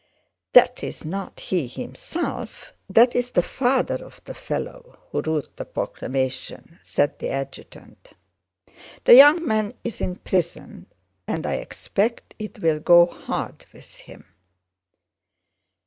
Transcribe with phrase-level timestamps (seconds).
[0.53, 7.19] "That's not he himself, that's the father of the fellow who wrote the proclamation," said
[7.19, 8.11] the adjutant.
[9.05, 10.87] "The young man is in prison
[11.27, 14.25] and I expect it will go hard with him."